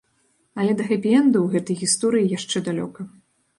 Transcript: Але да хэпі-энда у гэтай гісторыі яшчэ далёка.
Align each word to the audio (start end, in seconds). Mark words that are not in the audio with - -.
Але 0.63 0.71
да 0.79 0.87
хэпі-энда 0.91 1.37
у 1.45 1.51
гэтай 1.57 1.79
гісторыі 1.83 2.33
яшчэ 2.37 2.65
далёка. 2.71 3.01